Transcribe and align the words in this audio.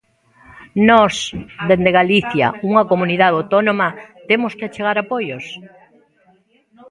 ¿Nós, 0.89 1.15
dende 1.69 1.95
Galicia, 1.99 2.47
unha 2.69 2.87
comunidade 2.91 3.37
autónoma, 3.39 3.87
temos 4.29 4.51
que 4.57 4.65
achegar 4.65 4.97
apoios? 4.99 5.45